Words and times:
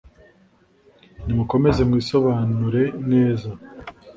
Nimukomeze 1.25 1.81
mwisobanure 1.89 2.81
neza 3.11 3.49